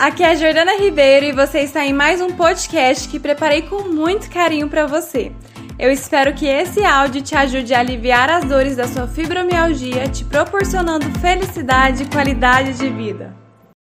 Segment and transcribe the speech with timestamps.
[0.00, 3.82] aqui é a Jordana Ribeiro e você está em mais um podcast que preparei com
[3.82, 5.30] muito carinho para você.
[5.78, 10.24] Eu espero que esse áudio te ajude a aliviar as dores da sua fibromialgia, te
[10.24, 13.36] proporcionando felicidade e qualidade de vida.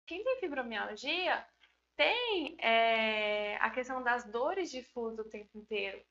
[0.07, 1.45] Quem tem fibromialgia
[1.97, 6.01] tem é, a questão das dores difusas o tempo inteiro,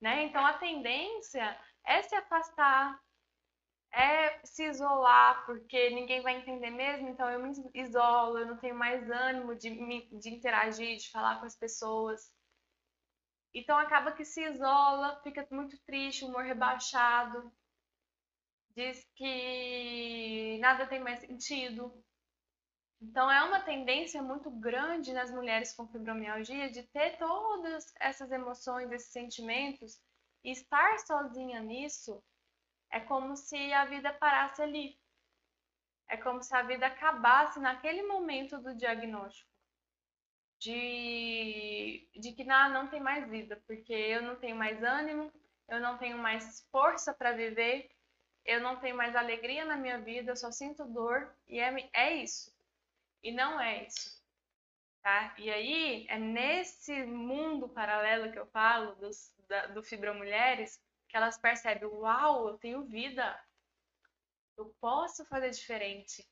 [0.00, 0.24] né?
[0.24, 2.98] Então a tendência é se afastar,
[3.92, 8.74] é se isolar, porque ninguém vai entender mesmo, então eu me isolo, eu não tenho
[8.74, 9.70] mais ânimo de,
[10.18, 12.32] de interagir, de falar com as pessoas.
[13.54, 17.52] Então acaba que se isola, fica muito triste, humor rebaixado,
[18.74, 22.02] diz que nada tem mais sentido.
[23.00, 28.90] Então é uma tendência muito grande nas mulheres com fibromialgia de ter todas essas emoções,
[28.90, 30.00] esses sentimentos
[30.42, 32.22] e estar sozinha nisso
[32.92, 34.96] é como se a vida parasse ali.
[36.08, 39.50] É como se a vida acabasse naquele momento do diagnóstico.
[40.60, 45.32] De, de que não, não tem mais vida, porque eu não tenho mais ânimo,
[45.66, 47.90] eu não tenho mais força para viver,
[48.44, 52.14] eu não tenho mais alegria na minha vida, eu só sinto dor, e é, é
[52.16, 52.54] isso.
[53.22, 54.22] E não é isso.
[55.02, 55.34] Tá?
[55.38, 60.80] E aí, é nesse mundo paralelo que eu falo, dos, da, do Fibromulheres,
[61.12, 63.38] que elas percebem, uau, eu tenho vida,
[64.56, 66.26] eu posso fazer diferente,